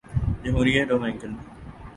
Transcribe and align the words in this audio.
جمہوریہ 0.43 0.81
ڈومینیکن 0.89 1.31